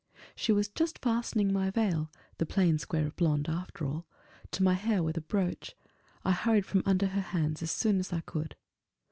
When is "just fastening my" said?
0.67-1.69